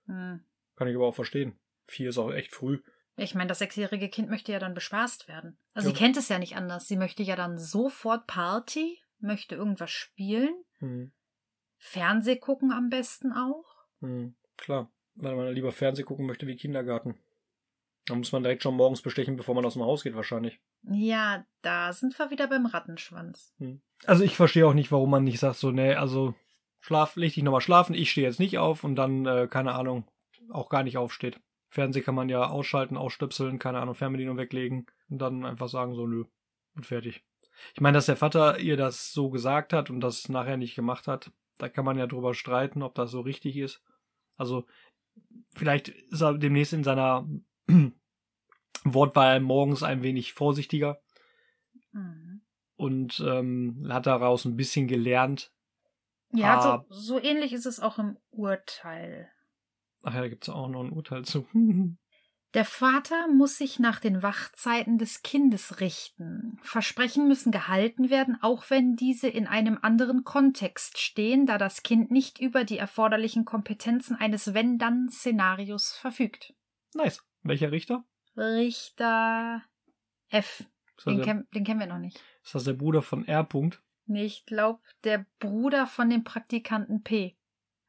Hm. 0.05 0.41
kann 0.75 0.87
ich 0.87 0.95
aber 0.95 1.07
auch 1.07 1.15
verstehen. 1.15 1.53
Vier 1.87 2.09
ist 2.09 2.17
auch 2.19 2.31
echt 2.31 2.53
früh. 2.53 2.79
Ich 3.21 3.35
meine, 3.35 3.47
das 3.49 3.59
sechsjährige 3.59 4.09
Kind 4.09 4.29
möchte 4.29 4.51
ja 4.51 4.59
dann 4.59 4.73
bespaßt 4.73 5.27
werden. 5.27 5.57
Also 5.73 5.89
Ja. 5.89 5.93
sie 5.95 5.99
kennt 5.99 6.17
es 6.17 6.27
ja 6.29 6.39
nicht 6.39 6.55
anders. 6.55 6.87
Sie 6.87 6.97
möchte 6.97 7.21
ja 7.23 7.35
dann 7.35 7.57
sofort 7.59 8.25
Party, 8.27 8.99
möchte 9.19 9.55
irgendwas 9.55 9.91
spielen, 9.91 10.55
Hm. 10.79 11.11
Fernseh 11.77 12.35
gucken 12.37 12.71
am 12.71 12.89
besten 12.89 13.31
auch. 13.33 13.65
Hm. 14.01 14.35
Klar. 14.57 14.91
Weil 15.15 15.35
man 15.35 15.53
lieber 15.53 15.71
Fernsehen 15.71 16.05
gucken 16.05 16.25
möchte 16.25 16.47
wie 16.47 16.55
Kindergarten. 16.55 17.15
Da 18.05 18.15
muss 18.15 18.31
man 18.31 18.41
direkt 18.43 18.63
schon 18.63 18.75
morgens 18.75 19.01
bestechen, 19.01 19.35
bevor 19.35 19.53
man 19.55 19.65
aus 19.65 19.73
dem 19.73 19.83
Haus 19.83 20.03
geht, 20.03 20.15
wahrscheinlich. 20.15 20.59
Ja, 20.83 21.45
da 21.61 21.93
sind 21.93 22.17
wir 22.17 22.31
wieder 22.31 22.47
beim 22.47 22.65
Rattenschwanz. 22.65 23.53
Also 24.05 24.23
ich 24.23 24.35
verstehe 24.35 24.65
auch 24.65 24.73
nicht, 24.73 24.91
warum 24.91 25.11
man 25.11 25.23
nicht 25.23 25.39
sagt, 25.39 25.57
so, 25.57 25.69
nee, 25.71 25.93
also 25.93 26.33
schlaf, 26.79 27.15
leg 27.15 27.33
dich 27.35 27.43
nochmal 27.43 27.61
schlafen, 27.61 27.93
ich 27.93 28.09
stehe 28.09 28.25
jetzt 28.25 28.39
nicht 28.39 28.57
auf 28.57 28.83
und 28.83 28.95
dann, 28.95 29.25
äh, 29.27 29.47
keine 29.47 29.73
Ahnung, 29.73 30.07
auch 30.49 30.69
gar 30.69 30.81
nicht 30.83 30.97
aufsteht. 30.97 31.39
Fernsehen 31.71 32.03
kann 32.05 32.15
man 32.15 32.27
ja 32.29 32.47
ausschalten, 32.47 32.97
ausstöpseln, 32.97 33.57
keine 33.57 33.79
Ahnung, 33.79 33.95
Fernbedienung 33.95 34.37
weglegen 34.37 34.85
und 35.09 35.19
dann 35.19 35.45
einfach 35.45 35.69
sagen, 35.69 35.95
so, 35.95 36.05
nö, 36.05 36.25
und 36.75 36.85
fertig. 36.85 37.23
Ich 37.73 37.81
meine, 37.81 37.95
dass 37.97 38.05
der 38.07 38.17
Vater 38.17 38.59
ihr 38.59 38.75
das 38.77 39.13
so 39.13 39.29
gesagt 39.29 39.71
hat 39.73 39.89
und 39.89 40.01
das 40.01 40.27
nachher 40.29 40.57
nicht 40.57 40.75
gemacht 40.75 41.07
hat, 41.07 41.31
da 41.57 41.69
kann 41.69 41.85
man 41.85 41.97
ja 41.97 42.07
drüber 42.07 42.33
streiten, 42.33 42.83
ob 42.83 42.93
das 42.95 43.09
so 43.11 43.21
richtig 43.21 43.55
ist. 43.57 43.81
Also, 44.37 44.65
vielleicht 45.55 45.87
ist 45.89 46.21
er 46.21 46.37
demnächst 46.37 46.73
in 46.73 46.83
seiner 46.83 47.27
Wortwahl 48.83 49.39
morgens 49.39 49.83
ein 49.83 50.03
wenig 50.03 50.33
vorsichtiger 50.33 50.99
Mhm. 51.93 52.41
und 52.77 53.19
ähm, 53.25 53.85
hat 53.89 54.05
daraus 54.07 54.45
ein 54.45 54.55
bisschen 54.57 54.87
gelernt. 54.87 55.51
Ja, 56.33 56.57
Ah. 56.57 56.85
so, 56.89 57.17
so 57.17 57.21
ähnlich 57.21 57.53
ist 57.53 57.65
es 57.65 57.79
auch 57.79 57.99
im 57.99 58.17
Urteil. 58.31 59.29
Ach 60.03 60.13
ja, 60.13 60.21
da 60.21 60.27
gibt's 60.27 60.49
auch 60.49 60.67
noch 60.67 60.83
ein 60.83 60.91
Urteil 60.91 61.25
zu. 61.25 61.45
Der 62.53 62.65
Vater 62.65 63.29
muss 63.29 63.57
sich 63.57 63.79
nach 63.79 64.01
den 64.01 64.23
Wachzeiten 64.23 64.97
des 64.97 65.21
Kindes 65.21 65.79
richten. 65.79 66.59
Versprechen 66.61 67.29
müssen 67.29 67.53
gehalten 67.53 68.09
werden, 68.09 68.37
auch 68.41 68.69
wenn 68.69 68.97
diese 68.97 69.29
in 69.29 69.47
einem 69.47 69.79
anderen 69.81 70.25
Kontext 70.25 70.99
stehen, 70.99 71.45
da 71.45 71.57
das 71.57 71.81
Kind 71.81 72.11
nicht 72.11 72.41
über 72.41 72.65
die 72.65 72.77
erforderlichen 72.77 73.45
Kompetenzen 73.45 74.17
eines 74.17 74.53
Wenn-Dann-Szenarios 74.53 75.93
verfügt. 75.93 76.53
nice. 76.93 77.23
Welcher 77.43 77.71
Richter? 77.71 78.03
Richter 78.37 79.63
F. 80.27 80.65
Den, 81.05 81.17
der, 81.17 81.25
kenn, 81.25 81.47
den 81.55 81.63
kennen 81.63 81.79
wir 81.79 81.87
noch 81.87 81.97
nicht. 81.97 82.21
ist 82.43 82.53
das 82.53 82.65
der 82.65 82.73
Bruder 82.73 83.01
von 83.01 83.25
R. 83.25 83.43
Punkt? 83.43 83.81
Nee, 84.05 84.25
ich 84.25 84.45
glaube, 84.45 84.81
der 85.03 85.25
Bruder 85.39 85.87
von 85.87 86.09
dem 86.09 86.23
Praktikanten 86.23 87.01
P. 87.01 87.37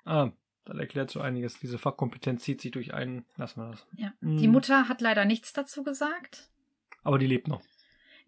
Ah, 0.04 0.30
das 0.64 0.76
erklärt 0.76 1.10
so 1.10 1.20
einiges. 1.20 1.58
Diese 1.58 1.78
Fachkompetenz 1.78 2.42
zieht 2.42 2.60
sich 2.60 2.70
durch 2.70 2.94
einen. 2.94 3.24
Lassen 3.36 3.60
wir 3.60 3.70
das. 3.70 3.86
Ja. 3.96 4.12
Mhm. 4.20 4.38
Die 4.38 4.48
Mutter 4.48 4.88
hat 4.88 5.00
leider 5.00 5.24
nichts 5.24 5.52
dazu 5.52 5.82
gesagt. 5.82 6.48
Aber 7.02 7.18
die 7.18 7.26
lebt 7.26 7.48
noch. 7.48 7.62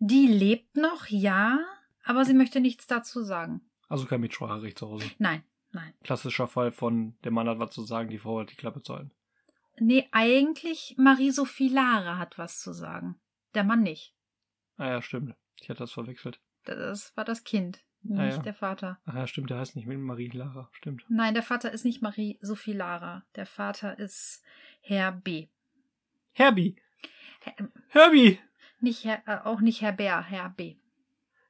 Die 0.01 0.27
lebt 0.27 0.77
noch, 0.77 1.07
ja, 1.07 1.61
aber 2.03 2.25
sie 2.25 2.35
möchte 2.35 2.61
nichts 2.61 2.87
dazu 2.87 3.23
sagen. 3.23 3.61
Also 3.89 4.07
kein 4.07 4.21
Mitspracherecht 4.21 4.79
zu 4.79 4.89
Hause. 4.89 5.09
Nein, 5.19 5.45
nein. 5.71 5.95
Klassischer 6.03 6.49
Fall 6.49 6.73
von, 6.73 7.17
der 7.23 7.31
Mann 7.31 7.49
hat 7.49 7.61
was 7.61 7.71
zu 7.71 7.83
sagen, 7.85 8.11
die 8.11 8.19
Frau 8.19 8.41
hat 8.41 8.51
die 8.51 8.57
Klappe 8.57 8.83
zu 8.83 8.95
halten. 8.95 9.13
Nee, 9.79 10.07
eigentlich 10.13 10.95
Marie-Sophie 10.99 11.69
Lara 11.69 12.19
hat 12.19 12.39
was 12.39 12.61
zu 12.61 12.73
sagen. 12.73 13.17
Der 13.55 13.65
Mann 13.65 13.83
nicht. 13.83 14.15
Ah 14.77 14.89
ja, 14.89 15.03
stimmt. 15.03 15.35
Ich 15.61 15.69
hatte 15.69 15.81
das 15.81 15.93
verwechselt. 15.93 16.41
Das 16.65 17.17
war 17.17 17.25
das 17.25 17.45
Kind, 17.45 17.85
nicht 18.05 18.21
Ah 18.21 18.27
ja. 18.27 18.39
der 18.39 18.55
Vater. 18.55 18.99
Ach 19.07 19.15
ja, 19.15 19.27
stimmt, 19.27 19.51
der 19.51 19.59
heißt 19.59 19.77
nicht 19.77 19.87
Marie 19.87 20.29
Lara. 20.29 20.69
Stimmt. 20.73 21.05
Nein, 21.09 21.35
der 21.35 21.43
Vater 21.43 21.73
ist 21.73 21.85
nicht 21.85 22.03
Marie-Sophie 22.03 22.73
Lara. 22.73 23.25
Der 23.35 23.47
Vater 23.47 23.99
ist 23.99 24.43
Herr 24.81 25.13
B. 25.13 25.49
Herbie! 26.33 26.77
Herr, 27.41 27.55
ähm, 27.59 27.73
Herbie! 27.89 28.41
nicht 28.81 29.05
Herr, 29.05 29.23
äh, 29.27 29.39
auch 29.45 29.61
nicht 29.61 29.81
Herr 29.81 29.93
Bär, 29.93 30.23
Herr 30.23 30.51
B. 30.51 30.77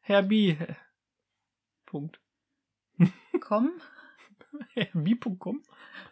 Herbie! 0.01 0.59
Punkt. 1.87 2.21
Komm, 3.41 3.73
Herbie.com? 4.75 5.63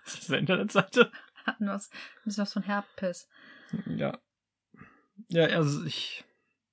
Was 0.04 0.14
ist 0.14 0.22
das 0.22 0.30
eine 0.30 0.38
Internetseite? 0.38 1.12
hatten 1.46 1.66
wir 1.66 1.80
bisschen 2.24 2.42
was 2.42 2.52
von 2.52 2.62
Herpes. 2.62 3.28
Ja. 3.86 4.18
Ja, 5.28 5.44
also 5.46 5.84
ich. 5.84 6.24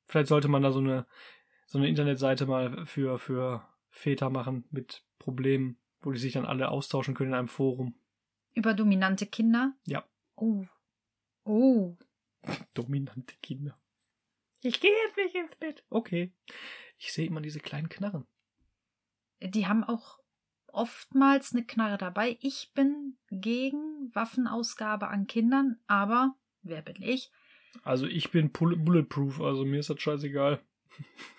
Vielleicht 0.08 0.28
sollte 0.28 0.48
man 0.48 0.64
da 0.64 0.72
so 0.72 0.80
eine 0.80 1.06
so 1.70 1.78
eine 1.78 1.88
Internetseite 1.88 2.48
mal 2.48 2.86
für, 2.88 3.20
für 3.20 3.64
Väter 3.90 4.32
machen 4.32 4.66
mit 4.72 5.04
Problemen, 5.20 5.78
wo 6.02 6.12
die 6.12 6.20
sich 6.20 6.34
dann 6.34 6.46
alle 6.46 6.70
austauschen 6.70 7.14
können 7.14 7.30
in 7.30 7.38
einem 7.38 7.48
Forum. 7.48 7.96
Über 8.56 8.74
dominante 8.74 9.28
Kinder? 9.28 9.76
Ja. 9.86 10.04
Oh. 10.36 10.66
Oh. 11.44 11.96
Dominante 12.74 13.36
Kinder. 13.44 13.78
Ich 14.62 14.82
gehe 14.82 14.92
jetzt 15.06 15.18
nicht 15.18 15.36
ins 15.36 15.56
Bett. 15.58 15.84
Okay. 15.90 16.34
Ich 16.98 17.14
sehe 17.14 17.28
immer 17.28 17.40
diese 17.40 17.60
kleinen 17.60 17.88
Knarren. 17.88 18.26
Die 19.40 19.68
haben 19.68 19.84
auch 19.84 20.18
oftmals 20.68 21.54
eine 21.54 21.66
Knarre 21.66 22.00
dabei. 22.00 22.38
Ich 22.42 22.72
bin 22.74 23.18
gegen 23.30 24.10
Waffenausgabe 24.14 25.08
an 25.08 25.28
Kindern, 25.28 25.78
aber 25.86 26.36
wer 26.64 26.82
bin 26.82 27.00
ich? 27.00 27.32
Also 27.84 28.08
ich 28.08 28.32
bin 28.32 28.52
bulletproof, 28.52 29.40
also 29.40 29.66
mir 29.66 29.80
ist 29.80 29.92
das 29.92 30.02
scheißegal. 30.02 30.64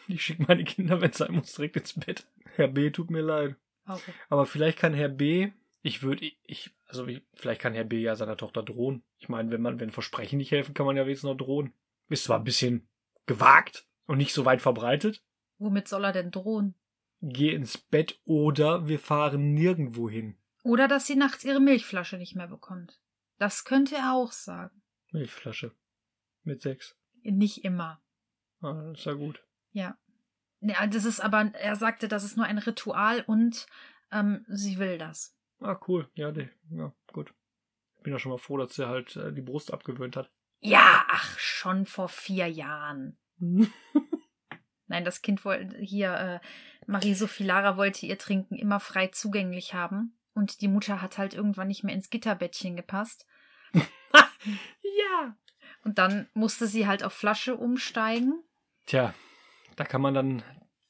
Ich 0.08 0.24
schicke 0.24 0.44
meine 0.48 0.64
Kinder, 0.64 1.00
wenn 1.00 1.10
es 1.10 1.18
sein 1.18 1.32
muss, 1.32 1.52
direkt 1.52 1.76
ins 1.76 1.92
Bett. 1.92 2.26
Herr 2.56 2.68
B, 2.68 2.90
tut 2.90 3.10
mir 3.10 3.22
leid. 3.22 3.56
Okay. 3.86 4.12
Aber 4.28 4.46
vielleicht 4.46 4.78
kann 4.78 4.94
Herr 4.94 5.08
B, 5.08 5.52
ich 5.82 6.02
würde, 6.02 6.30
ich, 6.42 6.70
also 6.86 7.06
ich, 7.06 7.22
vielleicht 7.34 7.60
kann 7.60 7.74
Herr 7.74 7.84
B 7.84 8.00
ja 8.00 8.16
seiner 8.16 8.36
Tochter 8.36 8.62
drohen. 8.62 9.02
Ich 9.18 9.28
meine, 9.28 9.50
wenn 9.50 9.62
man, 9.62 9.80
wenn 9.80 9.90
Versprechen 9.90 10.38
nicht 10.38 10.50
helfen, 10.50 10.74
kann 10.74 10.86
man 10.86 10.96
ja 10.96 11.04
wenigstens 11.04 11.28
noch 11.28 11.36
drohen. 11.36 11.72
Ist 12.08 12.24
zwar 12.24 12.38
ein 12.38 12.44
bisschen 12.44 12.88
gewagt 13.26 13.86
und 14.06 14.18
nicht 14.18 14.34
so 14.34 14.44
weit 14.44 14.62
verbreitet. 14.62 15.22
Womit 15.58 15.88
soll 15.88 16.04
er 16.04 16.12
denn 16.12 16.30
drohen? 16.30 16.74
Geh 17.22 17.54
ins 17.54 17.78
Bett 17.78 18.18
oder 18.24 18.88
wir 18.88 18.98
fahren 18.98 19.54
nirgendwo 19.54 20.08
hin. 20.10 20.36
Oder 20.62 20.88
dass 20.88 21.06
sie 21.06 21.16
nachts 21.16 21.44
ihre 21.44 21.60
Milchflasche 21.60 22.16
nicht 22.16 22.34
mehr 22.34 22.48
bekommt. 22.48 22.98
Das 23.38 23.64
könnte 23.64 23.94
er 23.94 24.14
auch 24.14 24.32
sagen. 24.32 24.82
Milchflasche. 25.12 25.74
Mit 26.42 26.62
sechs. 26.62 26.96
Nicht 27.22 27.64
immer. 27.64 28.02
Ah, 28.60 28.72
das 28.90 29.00
ist 29.00 29.06
ja 29.06 29.12
gut. 29.14 29.42
Ja. 29.72 29.96
Ja, 30.60 30.86
das 30.86 31.04
ist 31.04 31.20
aber, 31.20 31.52
er 31.54 31.76
sagte, 31.76 32.08
das 32.08 32.24
ist 32.24 32.36
nur 32.36 32.46
ein 32.46 32.58
Ritual 32.58 33.24
und 33.26 33.66
ähm, 34.12 34.44
sie 34.48 34.78
will 34.78 34.98
das. 34.98 35.34
Ah, 35.60 35.78
cool. 35.88 36.08
Ja, 36.14 36.32
die, 36.32 36.48
ja, 36.70 36.92
gut. 37.12 37.32
Ich 37.96 38.02
bin 38.02 38.12
ja 38.12 38.18
schon 38.18 38.32
mal 38.32 38.38
froh, 38.38 38.56
dass 38.56 38.78
er 38.78 38.88
halt 38.88 39.16
äh, 39.16 39.32
die 39.32 39.42
Brust 39.42 39.72
abgewöhnt 39.72 40.16
hat. 40.16 40.30
Ja, 40.60 41.04
ach, 41.08 41.38
schon 41.38 41.86
vor 41.86 42.08
vier 42.08 42.46
Jahren. 42.46 43.18
Nein, 44.86 45.04
das 45.04 45.22
Kind 45.22 45.44
wollte 45.44 45.78
hier, 45.78 46.12
äh, 46.14 46.40
Marie-Sophie 46.86 47.44
Lara 47.44 47.76
wollte 47.76 48.04
ihr 48.04 48.18
Trinken 48.18 48.56
immer 48.56 48.80
frei 48.80 49.06
zugänglich 49.08 49.72
haben. 49.72 50.18
Und 50.34 50.60
die 50.60 50.68
Mutter 50.68 51.00
hat 51.00 51.18
halt 51.18 51.34
irgendwann 51.34 51.68
nicht 51.68 51.84
mehr 51.84 51.94
ins 51.94 52.10
Gitterbettchen 52.10 52.76
gepasst. 52.76 53.26
ja. 54.98 55.36
Und 55.84 55.98
dann 55.98 56.28
musste 56.34 56.66
sie 56.66 56.86
halt 56.86 57.02
auf 57.04 57.12
Flasche 57.12 57.56
umsteigen. 57.56 58.42
Tja, 58.86 59.14
da 59.76 59.84
kann 59.84 60.00
man 60.00 60.14
dann 60.14 60.42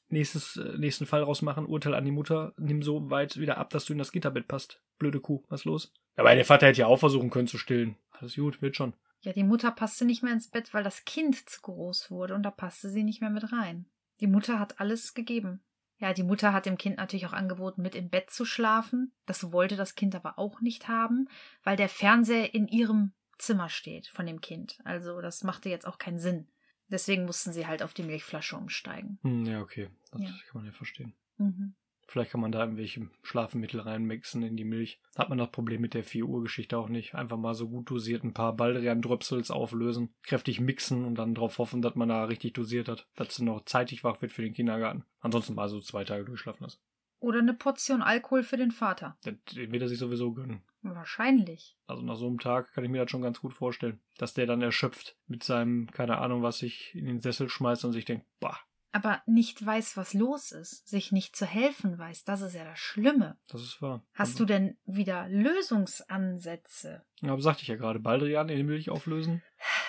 nächstes, 0.09 0.57
äh, 0.57 0.77
nächsten 0.77 1.05
Fall 1.05 1.23
rausmachen. 1.23 1.65
Urteil 1.65 1.95
an 1.95 2.05
die 2.05 2.11
Mutter. 2.11 2.53
Nimm 2.57 2.83
so 2.83 3.09
weit 3.09 3.37
wieder 3.37 3.57
ab, 3.57 3.69
dass 3.69 3.85
du 3.85 3.93
in 3.93 3.99
das 3.99 4.11
Gitterbett 4.11 4.47
passt. 4.47 4.81
Blöde 4.97 5.19
Kuh, 5.19 5.43
was 5.49 5.65
los? 5.65 5.93
Aber 6.15 6.35
der 6.35 6.45
Vater 6.45 6.67
hätte 6.67 6.81
ja 6.81 6.87
auch 6.87 6.99
versuchen 6.99 7.29
können 7.29 7.47
zu 7.47 7.57
stillen. 7.57 7.97
Alles 8.11 8.35
gut, 8.35 8.61
wird 8.61 8.75
schon. 8.75 8.93
Ja, 9.21 9.33
die 9.33 9.43
Mutter 9.43 9.71
passte 9.71 10.05
nicht 10.05 10.23
mehr 10.23 10.33
ins 10.33 10.49
Bett, 10.49 10.73
weil 10.73 10.83
das 10.83 11.05
Kind 11.05 11.49
zu 11.49 11.61
groß 11.61 12.09
wurde 12.09 12.33
und 12.33 12.43
da 12.43 12.51
passte 12.51 12.89
sie 12.89 13.03
nicht 13.03 13.21
mehr 13.21 13.29
mit 13.29 13.51
rein. 13.51 13.85
Die 14.19 14.27
Mutter 14.27 14.59
hat 14.59 14.79
alles 14.79 15.13
gegeben. 15.13 15.63
Ja, 15.97 16.13
die 16.13 16.23
Mutter 16.23 16.51
hat 16.53 16.65
dem 16.65 16.79
Kind 16.79 16.97
natürlich 16.97 17.27
auch 17.27 17.33
angeboten, 17.33 17.83
mit 17.83 17.93
im 17.93 18.09
Bett 18.09 18.31
zu 18.31 18.43
schlafen. 18.43 19.13
Das 19.27 19.51
wollte 19.51 19.75
das 19.75 19.93
Kind 19.93 20.15
aber 20.15 20.39
auch 20.39 20.59
nicht 20.59 20.87
haben, 20.87 21.29
weil 21.63 21.77
der 21.77 21.89
Fernseher 21.89 22.55
in 22.55 22.67
ihrem 22.67 23.13
Zimmer 23.37 23.69
steht 23.69 24.07
von 24.07 24.25
dem 24.25 24.41
Kind. 24.41 24.79
Also 24.83 25.21
das 25.21 25.43
machte 25.43 25.69
jetzt 25.69 25.85
auch 25.85 25.99
keinen 25.99 26.19
Sinn. 26.19 26.47
Deswegen 26.91 27.25
mussten 27.25 27.53
sie 27.53 27.65
halt 27.67 27.81
auf 27.81 27.93
die 27.93 28.03
Milchflasche 28.03 28.57
umsteigen. 28.57 29.17
Hm, 29.23 29.45
ja, 29.45 29.61
okay. 29.61 29.89
Das 30.11 30.21
Ja. 30.21 30.27
kann 30.27 30.61
man 30.61 30.65
ja 30.65 30.71
verstehen. 30.71 31.13
Mhm. 31.37 31.73
Vielleicht 32.07 32.31
kann 32.31 32.41
man 32.41 32.51
da 32.51 32.59
irgendwelche 32.59 33.09
Schlafmittel 33.23 33.79
reinmixen 33.79 34.43
in 34.43 34.57
die 34.57 34.65
Milch. 34.65 34.99
Hat 35.15 35.29
man 35.29 35.37
das 35.37 35.49
Problem 35.51 35.79
mit 35.79 35.93
der 35.93 36.03
4 36.03 36.25
Uhr 36.25 36.43
Geschichte 36.43 36.77
auch 36.77 36.89
nicht. 36.89 37.15
Einfach 37.15 37.37
mal 37.37 37.55
so 37.55 37.69
gut 37.69 37.89
dosiert 37.89 38.25
ein 38.25 38.33
paar 38.33 38.53
Baldrian-Dröpsels 38.53 39.49
auflösen, 39.49 40.13
kräftig 40.21 40.59
mixen 40.59 41.05
und 41.05 41.15
dann 41.15 41.33
darauf 41.35 41.57
hoffen, 41.57 41.81
dass 41.81 41.95
man 41.95 42.09
da 42.09 42.25
richtig 42.25 42.51
dosiert 42.53 42.89
hat, 42.89 43.07
dass 43.15 43.35
sie 43.35 43.45
noch 43.45 43.63
zeitig 43.63 44.03
wach 44.03 44.21
wird 44.21 44.33
für 44.33 44.41
den 44.41 44.53
Kindergarten. 44.53 45.05
Ansonsten 45.21 45.55
mal 45.55 45.69
so 45.69 45.79
zwei 45.79 46.03
Tage 46.03 46.25
durchschlafen 46.25 46.63
lassen. 46.63 46.79
Oder 47.19 47.39
eine 47.39 47.53
Portion 47.53 48.01
Alkohol 48.01 48.43
für 48.43 48.57
den 48.57 48.71
Vater. 48.71 49.17
Den 49.25 49.39
den 49.55 49.71
wird 49.71 49.83
er 49.83 49.87
sich 49.87 49.99
sowieso 49.99 50.33
gönnen. 50.33 50.63
Wahrscheinlich. 50.83 51.77
Also 51.87 52.01
nach 52.01 52.15
so 52.15 52.27
einem 52.27 52.39
Tag 52.39 52.71
kann 52.73 52.83
ich 52.83 52.89
mir 52.89 53.01
das 53.03 53.11
schon 53.11 53.21
ganz 53.21 53.39
gut 53.39 53.53
vorstellen, 53.53 53.99
dass 54.17 54.33
der 54.33 54.47
dann 54.47 54.61
erschöpft 54.61 55.15
mit 55.27 55.43
seinem, 55.43 55.89
keine 55.91 56.17
Ahnung, 56.17 56.41
was 56.41 56.57
sich 56.59 56.95
in 56.95 57.05
den 57.05 57.21
Sessel 57.21 57.49
schmeißt 57.49 57.85
und 57.85 57.93
sich 57.93 58.05
denkt, 58.05 58.25
bah, 58.39 58.59
Aber 58.91 59.21
nicht 59.25 59.63
weiß, 59.65 59.95
was 59.95 60.13
los 60.13 60.51
ist, 60.51 60.87
sich 60.87 61.11
nicht 61.11 61.35
zu 61.35 61.45
helfen 61.45 61.97
weiß, 61.97 62.23
das 62.23 62.41
ist 62.41 62.55
ja 62.55 62.63
das 62.65 62.79
Schlimme. 62.79 63.37
das 63.47 63.61
ist 63.61 63.81
wahr. 63.81 64.03
Hast 64.13 64.39
du 64.39 64.45
denn 64.45 64.77
wieder 64.85 65.27
Lösungsansätze? 65.29 67.03
Ja, 67.21 67.33
aber 67.33 67.41
sagte 67.41 67.61
ich 67.61 67.67
ja 67.67 67.75
gerade, 67.75 67.99
Baldrian 67.99 68.49
in 68.49 68.57
die 68.57 68.63
Milch 68.63 68.89
auflösen. 68.89 69.41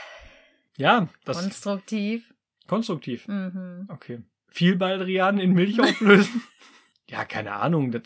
Ja, 0.78 1.10
das 1.26 1.36
ist 1.36 1.42
Konstruktiv. 1.42 2.34
konstruktiv. 2.66 3.28
Mhm. 3.28 3.86
Okay. 3.90 4.22
Viel 4.48 4.76
Baldrian 4.76 5.38
in 5.38 5.52
Milch 5.52 5.78
auflösen? 5.78 6.42
ja, 7.08 7.26
keine 7.26 7.52
Ahnung. 7.52 7.90
Das, 7.92 8.04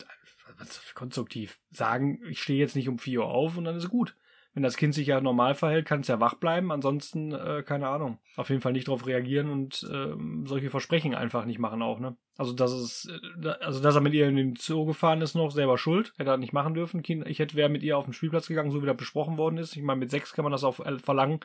konstruktiv? 0.95 1.59
Sagen, 1.71 2.21
ich 2.29 2.41
stehe 2.41 2.59
jetzt 2.59 2.75
nicht 2.75 2.89
um 2.89 2.99
4 2.99 3.19
Uhr 3.19 3.27
auf 3.27 3.57
und 3.57 3.65
dann 3.65 3.77
ist 3.77 3.89
gut. 3.89 4.15
Wenn 4.57 4.63
das 4.63 4.75
Kind 4.75 4.95
sich 4.95 5.05
ja 5.05 5.21
normal 5.21 5.53
verhält, 5.53 5.85
kann 5.85 5.99
es 5.99 6.07
ja 6.07 6.19
wach 6.19 6.33
bleiben. 6.33 6.71
Ansonsten, 6.71 7.31
äh, 7.31 7.61
keine 7.61 7.89
Ahnung. 7.89 8.17
Auf 8.37 8.49
jeden 8.49 8.59
Fall 8.59 8.71
nicht 8.71 8.87
darauf 8.87 9.05
reagieren 9.05 9.51
und 9.51 9.87
ähm, 9.93 10.47
solche 10.47 10.71
Versprechen 10.71 11.13
einfach 11.13 11.45
nicht 11.45 11.59
machen 11.59 11.83
auch, 11.83 11.99
ne? 11.99 12.17
Also, 12.37 12.53
dass 12.53 12.71
es, 12.71 13.07
äh, 13.07 13.49
also, 13.61 13.83
dass 13.83 13.93
er 13.93 14.01
mit 14.01 14.15
ihr 14.15 14.27
in 14.27 14.35
den 14.35 14.55
Zoo 14.55 14.87
gefahren 14.87 15.21
ist, 15.21 15.35
noch 15.35 15.51
selber 15.51 15.77
schuld. 15.77 16.11
Hätte 16.17 16.31
er 16.31 16.37
nicht 16.37 16.53
machen 16.53 16.73
dürfen. 16.73 17.03
Ich 17.27 17.37
hätte, 17.37 17.55
wäre 17.55 17.69
mit 17.69 17.83
ihr 17.83 17.99
auf 17.99 18.05
den 18.05 18.13
Spielplatz 18.13 18.47
gegangen, 18.47 18.71
so 18.71 18.81
wie 18.81 18.87
das 18.87 18.97
besprochen 18.97 19.37
worden 19.37 19.59
ist. 19.59 19.75
Ich 19.75 19.83
meine, 19.83 19.99
mit 19.99 20.09
sechs 20.09 20.33
kann 20.33 20.41
man 20.41 20.51
das 20.51 20.63
auch 20.63 20.79
äh, 20.79 20.97
verlangen, 20.97 21.41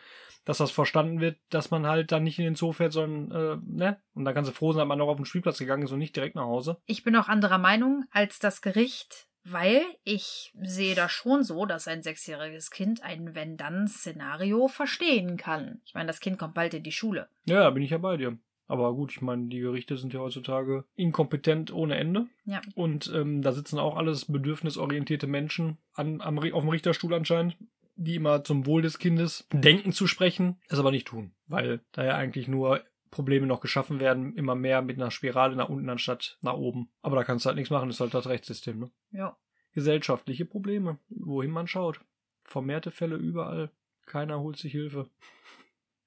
dass 0.47 0.57
das 0.57 0.71
verstanden 0.71 1.21
wird, 1.21 1.37
dass 1.51 1.71
man 1.71 1.87
halt 1.87 2.13
dann 2.13 2.25
nicht 2.25 2.39
in 2.39 2.47
den 2.47 2.55
Zoo 2.55 2.73
fährt, 2.73 2.95
sondern, 2.95 3.31
äh, 3.31 3.59
ne? 3.63 3.99
Und 4.15 4.25
dann 4.25 4.33
kann 4.33 4.47
sie 4.47 4.53
froh 4.53 4.73
sein, 4.73 4.79
dass 4.79 4.89
man 4.89 4.97
noch 4.97 5.09
auf 5.09 5.17
den 5.17 5.27
Spielplatz 5.27 5.59
gegangen 5.59 5.83
ist 5.83 5.93
und 5.93 5.99
nicht 5.99 6.17
direkt 6.17 6.35
nach 6.35 6.47
Hause. 6.47 6.79
Ich 6.87 7.05
bin 7.05 7.15
auch 7.17 7.29
anderer 7.29 7.59
Meinung 7.59 8.05
als 8.11 8.39
das 8.39 8.63
Gericht, 8.63 9.29
weil 9.45 9.83
ich 10.05 10.53
sehe 10.61 10.95
das 10.95 11.11
schon 11.13 11.43
so, 11.43 11.67
dass 11.67 11.89
ein 11.89 12.03
sechsjähriges 12.03 12.71
Kind 12.71 13.03
ein 13.03 13.35
Wenn-Dann-Szenario 13.35 14.69
verstehen 14.69 15.37
kann. 15.37 15.81
Ich 15.85 15.95
meine, 15.95 16.07
das 16.07 16.21
Kind 16.21 16.39
kommt 16.39 16.55
bald 16.55 16.75
in 16.75 16.83
die 16.83 16.93
Schule. 16.93 17.29
Ja, 17.45 17.61
da 17.61 17.71
bin 17.71 17.83
ich 17.83 17.91
ja 17.91 17.99
bei 17.99 18.17
dir. 18.17 18.39
Aber 18.69 18.95
gut, 18.95 19.13
ich 19.13 19.21
meine, 19.21 19.49
die 19.49 19.61
Gerichte 19.61 19.97
sind 19.97 20.15
ja 20.15 20.21
heutzutage 20.21 20.85
inkompetent 20.95 21.73
ohne 21.73 21.97
Ende. 21.97 22.29
Ja. 22.45 22.61
Und 22.75 23.13
ähm, 23.15 23.43
da 23.43 23.53
sitzen 23.53 23.79
auch 23.79 23.97
alles 23.97 24.27
bedürfnisorientierte 24.27 25.27
Menschen 25.27 25.77
an, 25.95 26.21
am, 26.21 26.39
auf 26.39 26.63
dem 26.63 26.69
Richterstuhl 26.71 27.13
anscheinend, 27.13 27.57
die 27.97 28.15
immer 28.15 28.45
zum 28.45 28.65
Wohl 28.65 28.81
des 28.81 28.99
Kindes 28.99 29.47
denken 29.53 29.93
zu 29.93 30.07
sprechen, 30.07 30.59
es 30.69 30.79
aber 30.79 30.91
nicht 30.91 31.07
tun. 31.07 31.33
Weil 31.47 31.81
da 31.93 32.05
ja 32.05 32.17
eigentlich 32.17 32.49
nur 32.49 32.83
Probleme 33.13 33.47
noch 33.47 33.61
geschaffen 33.61 34.01
werden, 34.01 34.35
immer 34.35 34.57
mehr 34.57 34.83
mit 34.83 34.97
einer 34.97 35.13
Spirale 35.13 35.55
nach 35.55 35.69
unten 35.69 35.89
anstatt 35.89 36.39
nach 36.41 36.55
oben. 36.55 36.91
Aber 37.01 37.15
da 37.15 37.23
kannst 37.23 37.45
du 37.45 37.49
halt 37.49 37.57
nichts 37.57 37.71
machen, 37.71 37.89
das 37.89 37.97
ist 37.97 38.01
halt 38.01 38.15
das 38.15 38.27
Rechtssystem, 38.27 38.81
ne? 38.81 38.91
Ja. 39.13 39.37
Gesellschaftliche 39.73 40.45
Probleme, 40.45 40.99
wohin 41.09 41.53
man 41.53 41.69
schaut. 41.69 42.01
Vermehrte 42.43 42.91
Fälle 42.91 43.17
überall. 43.17 43.71
Keiner 44.07 44.41
holt 44.41 44.59
sich 44.59 44.73
Hilfe. 44.73 45.09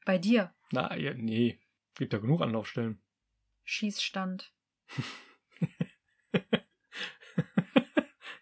Bei 0.06 0.18
dir. 0.18 0.54
Na, 0.72 0.96
ja, 0.98 1.14
nee. 1.14 1.60
Gibt 1.96 2.12
ja 2.12 2.20
genug 2.20 2.42
Anlaufstellen. 2.42 3.00
Schießstand. 3.64 4.52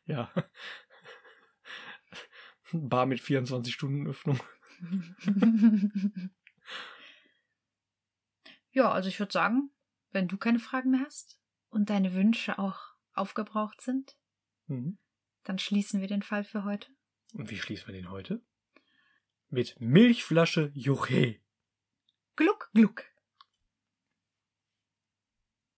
Ja. 0.06 0.32
Bar 2.72 3.06
mit 3.06 3.20
24 3.20 3.74
Stunden 3.74 4.08
Öffnung. 4.08 4.40
ja, 8.74 8.92
also 8.92 9.08
ich 9.10 9.20
würde 9.20 9.32
sagen, 9.32 9.72
wenn 10.12 10.28
du 10.28 10.38
keine 10.38 10.60
Fragen 10.60 10.92
mehr 10.92 11.06
hast 11.06 11.40
und 11.70 11.90
deine 11.90 12.14
Wünsche 12.14 12.60
auch 12.60 12.80
aufgebraucht 13.14 13.82
sind, 13.82 14.18
Mhm. 14.68 14.98
dann 15.44 15.60
schließen 15.60 16.00
wir 16.02 16.08
den 16.08 16.22
Fall 16.22 16.44
für 16.44 16.64
heute. 16.64 16.90
Und 17.34 17.50
wie 17.50 17.58
schließen 17.58 17.88
wir 17.88 17.94
den 17.94 18.10
heute? 18.10 18.42
Mit 19.50 19.76
Milchflasche 19.80 20.72
Juche. 20.74 21.40
Gluck, 22.36 22.70
gluck. 22.74 23.04